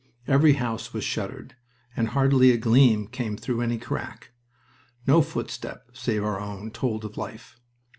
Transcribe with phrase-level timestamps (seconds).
[0.27, 1.55] Every house was shuttered,
[1.95, 4.31] and hardly a gleam came through any crack.
[5.05, 7.59] No footstep, save our own, told of life.